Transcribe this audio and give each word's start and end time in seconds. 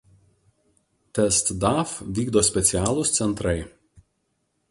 TestDaF 1.17 1.93
vykdo 2.19 2.43
specialūs 2.49 3.13
centrai. 3.21 3.57